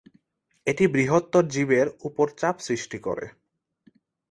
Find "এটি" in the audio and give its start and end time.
0.67-0.83